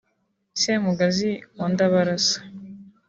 Semugazi 0.61 1.29
wa 1.57 1.67
Ndabarasa 1.71 2.39